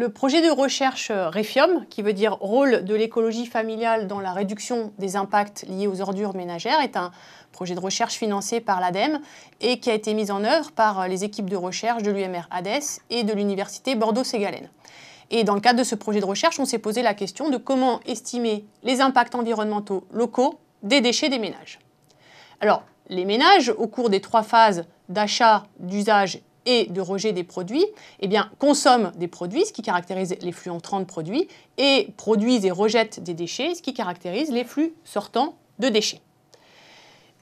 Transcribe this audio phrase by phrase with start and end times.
[0.00, 4.94] Le projet de recherche REFIOM, qui veut dire rôle de l'écologie familiale dans la réduction
[4.98, 7.12] des impacts liés aux ordures ménagères, est un
[7.52, 9.20] projet de recherche financé par l'ADEME
[9.60, 13.02] et qui a été mis en œuvre par les équipes de recherche de l'UMR HADES
[13.10, 14.70] et de l'Université Bordeaux-Ségalène.
[15.30, 17.58] Et dans le cadre de ce projet de recherche, on s'est posé la question de
[17.58, 21.78] comment estimer les impacts environnementaux locaux des déchets des ménages.
[22.62, 27.86] Alors, les ménages, au cours des trois phases d'achat, d'usage et de rejet des produits,
[28.20, 28.28] eh
[28.58, 33.20] consomment des produits, ce qui caractérise les flux entrants de produits, et produisent et rejettent
[33.22, 36.20] des déchets, ce qui caractérise les flux sortants de déchets.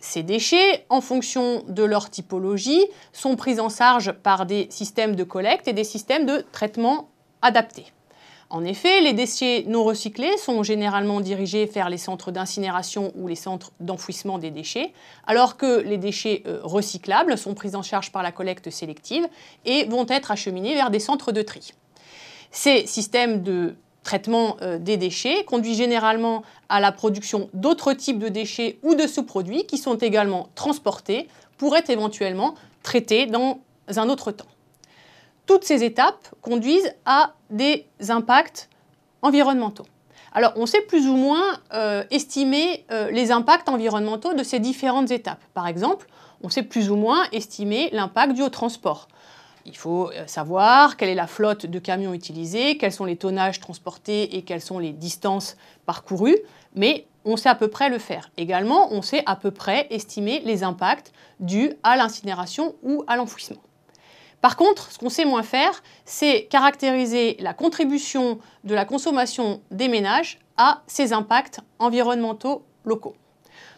[0.00, 5.24] Ces déchets, en fonction de leur typologie, sont pris en charge par des systèmes de
[5.24, 7.08] collecte et des systèmes de traitement
[7.42, 7.86] adaptés.
[8.50, 13.34] En effet, les déchets non recyclés sont généralement dirigés vers les centres d'incinération ou les
[13.34, 14.92] centres d'enfouissement des déchets,
[15.26, 19.28] alors que les déchets euh, recyclables sont pris en charge par la collecte sélective
[19.66, 21.72] et vont être acheminés vers des centres de tri.
[22.50, 28.30] Ces systèmes de traitement euh, des déchets conduisent généralement à la production d'autres types de
[28.30, 34.32] déchets ou de sous-produits qui sont également transportés pour être éventuellement traités dans un autre
[34.32, 34.46] temps.
[35.48, 38.68] Toutes ces étapes conduisent à des impacts
[39.22, 39.86] environnementaux.
[40.34, 45.10] Alors, on sait plus ou moins euh, estimer euh, les impacts environnementaux de ces différentes
[45.10, 45.40] étapes.
[45.54, 46.06] Par exemple,
[46.42, 49.08] on sait plus ou moins estimer l'impact dû au transport.
[49.64, 53.58] Il faut euh, savoir quelle est la flotte de camions utilisés, quels sont les tonnages
[53.58, 56.38] transportés et quelles sont les distances parcourues,
[56.74, 58.30] mais on sait à peu près le faire.
[58.36, 61.10] Également, on sait à peu près estimer les impacts
[61.40, 63.62] dus à l'incinération ou à l'enfouissement.
[64.40, 69.88] Par contre, ce qu'on sait moins faire, c'est caractériser la contribution de la consommation des
[69.88, 73.16] ménages à ces impacts environnementaux locaux.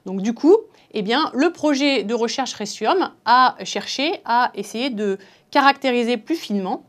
[0.06, 0.56] Donc du coup,
[0.92, 5.18] eh le projet de recherche Resium a cherché à essayer de
[5.50, 6.84] caractériser plus finement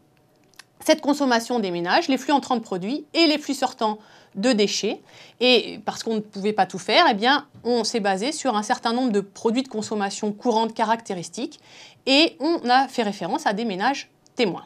[0.85, 3.99] cette consommation des ménages, les flux entrants de produits et les flux sortants
[4.35, 5.01] de déchets.
[5.39, 7.27] Et parce qu'on ne pouvait pas tout faire, eh
[7.63, 11.59] on s'est basé sur un certain nombre de produits de consommation courante caractéristiques
[12.05, 14.65] et on a fait référence à des ménages témoins.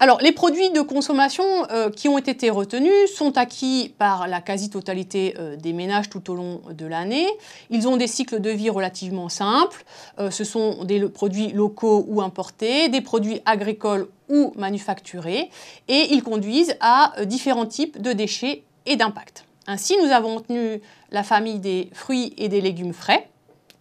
[0.00, 5.34] Alors, les produits de consommation euh, qui ont été retenus sont acquis par la quasi-totalité
[5.38, 7.28] euh, des ménages tout au long de l'année.
[7.70, 9.84] Ils ont des cycles de vie relativement simples.
[10.18, 15.48] Euh, ce sont des produits locaux ou importés, des produits agricoles ou manufacturés,
[15.86, 19.44] et ils conduisent à différents types de déchets et d'impact.
[19.66, 20.80] Ainsi, nous avons retenu
[21.12, 23.28] la famille des fruits et des légumes frais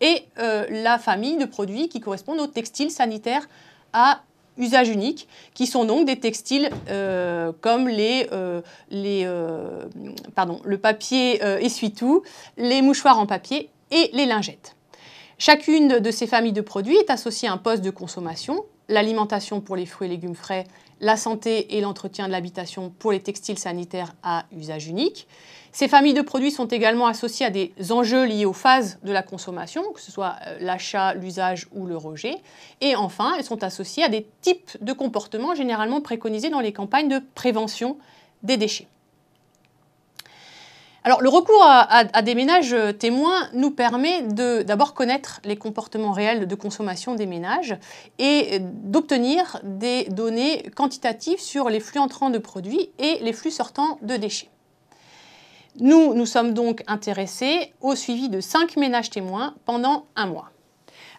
[0.01, 3.47] et la famille de produits qui correspondent aux textiles sanitaires
[3.93, 4.21] à
[4.57, 9.83] usage unique, qui sont donc des textiles euh, comme les, euh, les euh,
[10.63, 12.23] le papier essuie-tout,
[12.57, 14.75] les mouchoirs en papier et les lingettes.
[15.37, 19.75] Chacune de ces familles de produits est associée à un poste de consommation, l'alimentation pour
[19.75, 20.65] les fruits et légumes frais,
[20.99, 25.27] la santé et l'entretien de l'habitation pour les textiles sanitaires à usage unique.
[25.71, 29.23] Ces familles de produits sont également associées à des enjeux liés aux phases de la
[29.23, 32.35] consommation, que ce soit euh, l'achat, l'usage ou le rejet.
[32.79, 37.09] Et enfin, elles sont associées à des types de comportements généralement préconisés dans les campagnes
[37.09, 37.97] de prévention
[38.43, 38.87] des déchets.
[41.05, 47.13] Le recours à, des ménages témoins nous permet d'abord connaître les comportements réels de consommation
[47.15, 47.75] des ménages
[48.19, 53.97] et d'obtenir des données quantitatives sur les flux entrants de produits et les flux sortants
[54.01, 54.49] de déchets.
[55.79, 60.51] Nous nous sommes donc intéressés au suivi de cinq ménages témoins pendant un mois.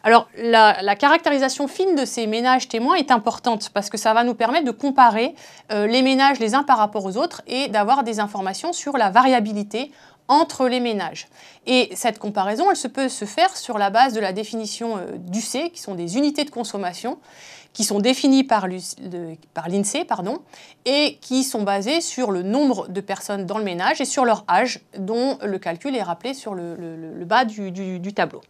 [0.07, 4.35] Alors, la, caractérisation fine de ces ménages témoins est importante parce que ça va nous
[4.35, 5.35] permettre de comparer
[5.73, 9.09] euh, les ménages les uns par rapport aux autres et d'avoir des informations sur la
[9.09, 9.91] variabilité
[10.29, 11.27] entre les ménages.
[11.67, 15.13] Et cette comparaison, elle se peut se faire sur la base de la définition euh,
[15.17, 17.19] d'UC, qui sont des unités de consommation,
[17.73, 20.07] qui sont définies par l'INSEE
[20.85, 24.45] et qui sont basées sur le nombre de personnes dans le ménage et sur leur
[24.51, 28.43] âge, dont le calcul est rappelé sur le, bas du tableau.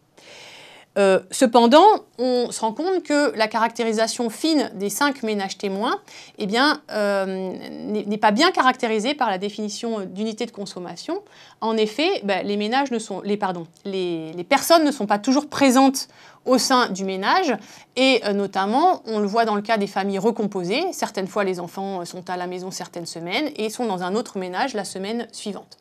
[0.97, 1.85] Euh, cependant,
[2.17, 5.99] on se rend compte que la caractérisation fine des cinq ménages témoins
[6.37, 11.21] eh bien, euh, n'est pas bien caractérisée par la définition d'unité de consommation.
[11.59, 15.47] En effet, ben, les, ménages ne sont, les, pardon, les, personnes ne sont pas toujours
[15.47, 16.07] présentes
[16.45, 17.55] au sein du ménage
[17.95, 20.85] et euh, notamment, on le voit dans le cas des familles recomposées.
[20.93, 24.37] Certaines fois, les enfants sont à la maison certaines semaines et sont dans un autre
[24.37, 25.77] ménage la semaine suivante.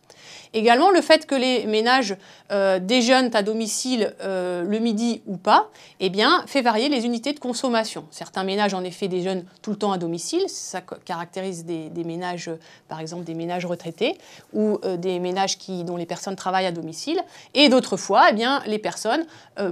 [0.53, 2.17] Également, le fait que les ménages
[2.53, 6.13] euh, déjeunent à domicile euh, le midi ou pas, eh
[6.47, 8.05] fait varier les unités de consommation.
[8.11, 10.45] Certains ménages, en effet, déjeunent tout le temps à domicile.
[10.49, 12.51] Ça caractérise des, ménages,
[12.89, 14.19] par exemple, des ménages retraités
[14.53, 17.21] ou euh, des ménages qui, dont les personnes travaillent à domicile.
[17.55, 19.25] Et d'autres fois, eh les personnes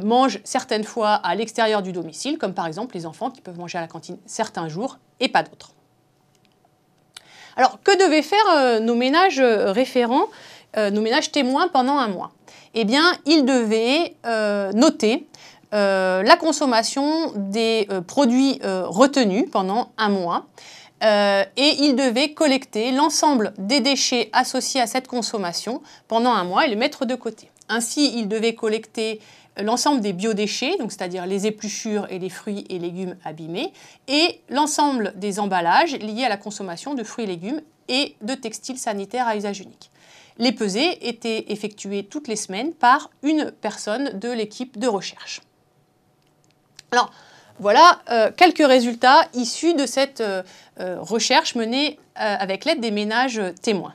[0.03, 3.79] mangent certaines fois à l'extérieur du domicile, comme par exemple les enfants qui peuvent manger
[3.79, 5.75] à la cantine certains jours et pas d'autres.
[7.57, 10.27] Alors, que devaient faire nos ménages référents,
[10.77, 12.33] nos ménages témoins pendant un mois?
[12.75, 14.15] Eh bien, ils devaient
[14.75, 15.27] noter
[15.73, 20.47] la consommation des produits retenus pendant un mois.
[21.03, 26.69] et ils devaient collecter l'ensemble des déchets associés à cette consommation pendant un mois et
[26.69, 27.52] les mettre de côté.
[27.73, 29.19] Ainsi, ils devaient collecter
[29.57, 33.73] l'ensemble des biodéchets, c'est-à-dire les épluchures et les fruits et légumes abîmés,
[34.09, 38.77] et l'ensemble des emballages liés à la consommation de fruits et légumes et de textiles
[38.77, 39.91] sanitaires à usage unique.
[40.37, 45.41] Les pesées étaient effectuées toutes les semaines par une personne de l'équipe de recherche.
[46.91, 47.11] Alors,
[47.59, 50.43] voilà euh, quelques résultats issus de cette euh,
[50.81, 53.95] euh, recherche menée avec l'aide des ménages témoins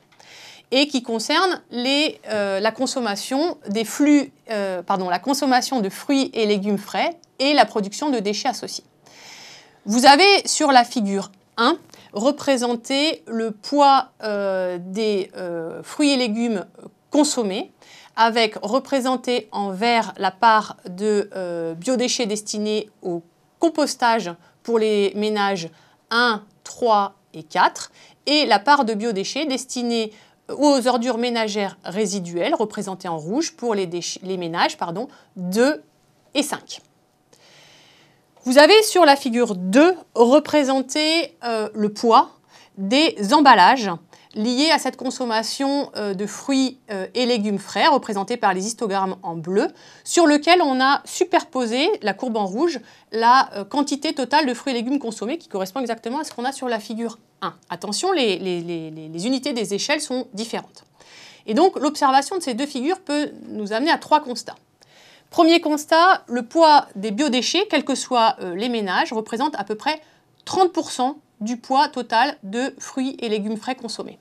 [0.72, 6.46] et qui concerne euh, la consommation des flux, euh, pardon, la consommation de fruits et
[6.46, 8.84] légumes frais et la production de déchets associés.
[9.86, 11.78] Vous avez sur la figure 1
[12.14, 15.32] représenté le poids euh, des
[15.84, 16.66] fruits et légumes
[17.10, 17.72] consommés
[18.16, 21.30] avec représenté en vert la part de
[21.78, 23.22] biodéchets destinés au
[23.60, 24.32] compostage
[24.64, 25.70] pour les ménages
[26.10, 27.92] 1, 3 et 4
[28.26, 30.12] et la part de biodéchets destinés
[30.50, 33.88] aux ordures ménagères résiduelles, représentées en rouge pour les,
[34.38, 35.84] ménages pardon, 2
[36.34, 36.82] et 5.
[38.46, 42.32] Vous avez sur la figure 2 représenté euh, le poids
[42.78, 43.90] des emballages
[44.38, 49.18] liés à cette consommation euh, de fruits euh, et légumes frais, représentés par les histogrammes
[49.24, 49.68] en bleu,
[50.06, 52.80] sur lequel on a superposé, la courbe en rouge,
[53.12, 56.52] la quantité totale de fruits et légumes consommés qui correspond exactement à ce qu'on a
[56.52, 57.54] sur la figure 1.
[57.70, 60.84] Attention, les, les, unités des échelles sont différentes.
[61.46, 64.56] Et donc, l'observation de ces deux figures peut nous amener à trois constats.
[65.30, 69.76] Premier constat, le poids des biodéchets, quels que soient euh, les ménages, représente à peu
[69.76, 70.02] près
[70.46, 74.20] 30% du poids total de fruits et légumes frais consommés.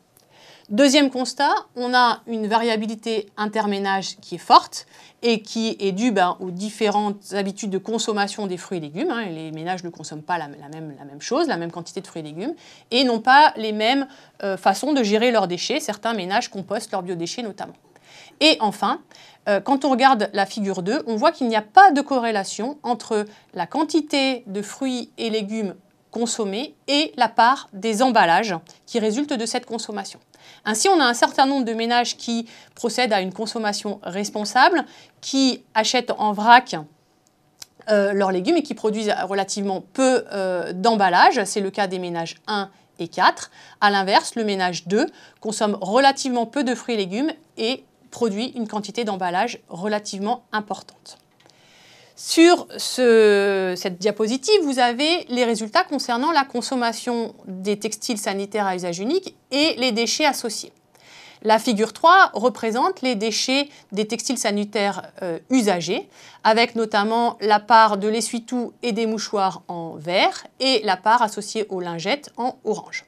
[0.69, 4.87] Deuxième constat, on a une variabilité interménage qui est forte
[5.23, 9.13] et qui est due ben, aux différentes habitudes de consommation des fruits et légumes.
[9.13, 9.27] Hein.
[9.27, 12.55] Les ménages ne consomment pas la, même, chose, la même quantité de fruits et légumes,
[12.91, 14.09] et n'ont pas les mêmes
[14.43, 15.79] euh, façons de gérer leurs déchets.
[15.79, 17.75] Certains ménages compostent leurs biodéchets notamment.
[18.41, 19.03] Et enfin,
[19.49, 22.77] euh, quand on regarde la figure 2, on voit qu'il n'y a pas de corrélation
[22.83, 23.25] entre
[23.55, 25.77] la quantité de fruits et légumes
[26.17, 28.55] consommés et la part des emballages
[28.87, 30.19] qui résultent de cette consommation.
[30.65, 34.87] Ainsi, on a un certain nombre de ménages qui procèdent à une consommation responsable,
[35.21, 36.77] qui achètent en vrac
[37.91, 41.45] euh, leurs légumes et qui produisent relativement peu euh, d'emballage.
[41.45, 43.51] C'est le cas des ménages 1 et 4.
[43.83, 45.07] A l'inverse, le ménage 2
[45.41, 51.19] consomme relativement peu de fruits et légumes et produit une quantité d'emballage relativement importante.
[52.19, 59.01] Sur cette diapositive, vous avez les résultats concernant la consommation des textiles sanitaires à usage
[59.01, 60.73] unique et les déchets associés.
[61.43, 66.09] La figure 3 représente les déchets des textiles sanitaires euh, usagés,
[66.43, 71.67] avec notamment la part de l'essuie-tout et des mouchoirs en vert et la part associée
[71.69, 73.05] aux lingettes en orange.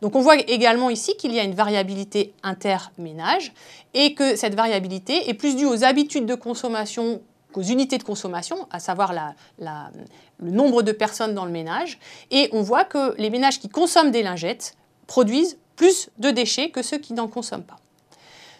[0.00, 3.52] Donc on voit également ici qu'il y a une variabilité interménage
[3.94, 7.20] et que cette variabilité est plus due aux habitudes de consommation
[7.56, 9.12] aux unités de consommation, à savoir
[9.58, 11.98] le nombre de personnes dans le ménage.
[12.30, 16.82] Et on voit que les ménages qui consomment des lingettes produisent plus de déchets que
[16.82, 17.81] ceux qui n'en consomment pas.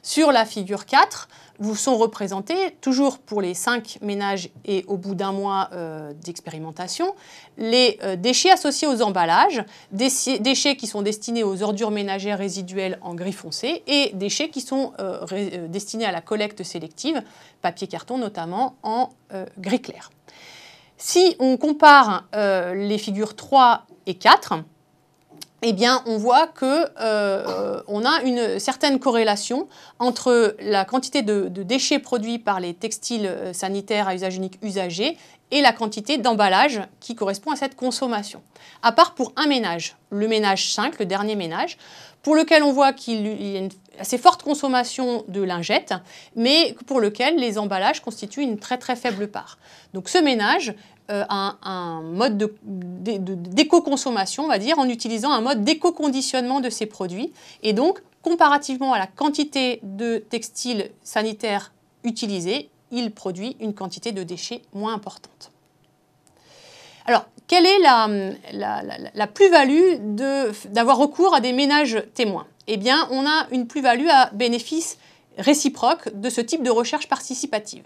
[0.05, 1.29] Sur la figure 4,
[1.61, 7.15] vous sont représentés, toujours pour les 5 ménages et au bout d'un mois euh, d'expérimentation,
[7.57, 13.15] les euh, déchets associés aux emballages, déchets qui sont destinés aux ordures ménagères résiduelles en
[13.15, 17.23] gris foncé et déchets qui sont euh, destinés à la collecte sélective,
[17.61, 19.11] papier carton notamment en
[19.59, 20.11] gris clair.
[20.99, 24.55] Si on compare les figures 3 et 4,
[25.65, 29.69] eh bien, on voit qu'on euh, a une certaine corrélation
[30.01, 35.17] entre la quantité de, déchets produits par les textiles euh, sanitaires à usage unique usagés
[35.53, 38.43] et la quantité d'emballage qui correspond à cette consommation.
[38.83, 41.79] À part pour un ménage, le ménage 5, le dernier ménage,
[42.23, 45.95] pour lequel on voit qu'il y a une assez forte consommation de lingettes,
[46.35, 49.59] mais pour lequel les emballages constituent une très très faible part.
[49.93, 50.75] Donc ce ménage
[51.11, 57.33] euh, un, mode d'éco-consommation, on va dire, en utilisant un mode d'éco-conditionnement de ces produits.
[57.63, 61.73] Et donc, comparativement à la quantité de textiles sanitaires
[62.05, 65.51] utilisés, il produit une quantité de déchets moins importante.
[67.07, 69.97] Alors, quelle est la, plus-value
[70.71, 72.47] d'avoir recours à des ménages témoins?
[72.69, 74.99] Eh bien, on a une plus-value à bénéfice
[75.37, 77.85] réciproque de ce type de recherche participative.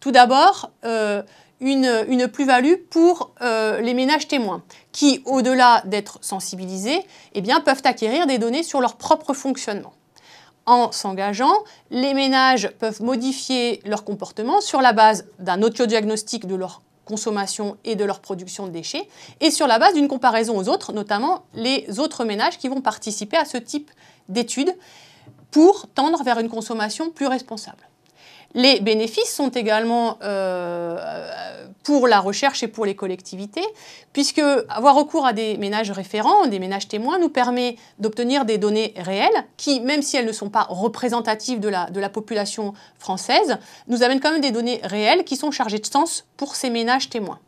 [0.00, 1.22] Tout d'abord, euh,
[1.60, 7.00] une, plus-value pour euh, les ménages témoins, qui, au-delà d'être sensibilisés,
[7.34, 9.92] eh peuvent acquérir des données sur leur propre fonctionnement.
[10.66, 11.52] En s'engageant,
[11.90, 17.96] les ménages peuvent modifier leur comportement sur la base d'un autodiagnostic de leur consommation et
[17.96, 19.06] de leur production de déchets,
[19.40, 23.36] et sur la base d'une comparaison aux autres, notamment les autres ménages qui vont participer
[23.36, 23.90] à ce type
[24.30, 24.74] d'études
[25.50, 27.86] pour tendre vers une consommation plus responsable.
[28.54, 30.96] Les bénéfices sont également euh,
[31.82, 33.64] pour la recherche et pour les collectivités,
[34.12, 38.94] puisque avoir recours à des ménages référents, des ménages témoins, nous permet d'obtenir des données
[38.96, 43.58] réelles qui, même si elles ne sont pas représentatives de la, population française,
[43.88, 47.10] nous amènent quand même des données réelles qui sont chargées de sens pour ces ménages
[47.10, 47.40] témoins.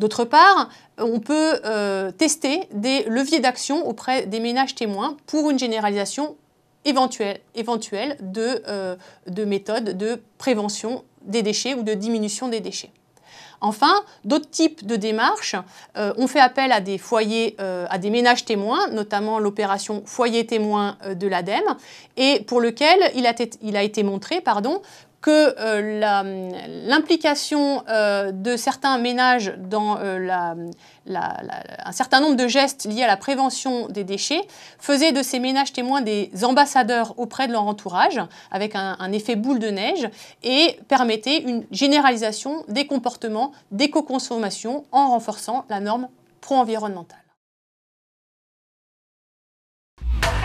[0.00, 5.58] D'autre part, on peut euh, tester des leviers d'action auprès des ménages témoins pour une
[5.58, 6.36] généralisation
[6.84, 7.40] éventuelle,
[8.36, 8.96] euh,
[9.26, 12.90] de, méthodes de prévention des déchets ou de diminution des déchets.
[13.62, 13.92] Enfin,
[14.24, 15.54] d'autres types de démarches
[15.98, 20.46] euh, ont fait appel à des foyers, euh, à des ménages témoins, notamment l'opération foyer
[20.46, 21.76] témoin de l'ADEME,
[22.16, 24.80] et pour lequel il a, il a été montré pardon,
[25.20, 26.50] que euh,
[26.86, 30.28] l'implication euh, de certains ménages dans euh,
[31.06, 34.40] un certain nombre de gestes liés à la prévention des déchets
[34.78, 39.58] faisait de ces ménages témoins des ambassadeurs auprès de leur entourage, avec un, effet boule
[39.58, 40.08] de neige,
[40.42, 46.08] et permettait une généralisation des comportements d'éco-consommation en renforçant la norme
[46.40, 47.18] pro-environnementale.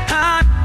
[0.09, 0.64] Ah.